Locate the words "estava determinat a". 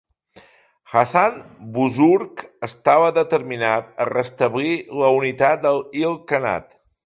2.69-4.11